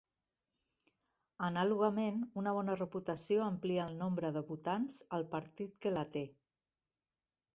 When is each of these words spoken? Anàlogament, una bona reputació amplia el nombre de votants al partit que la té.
Anàlogament, 1.47 2.15
una 2.43 2.53
bona 2.59 2.77
reputació 2.79 3.43
amplia 3.47 3.85
el 3.91 3.99
nombre 4.01 4.33
de 4.39 4.43
votants 4.49 4.97
al 5.19 5.27
partit 5.35 5.77
que 5.85 5.95
la 5.99 6.07
té. 6.17 6.27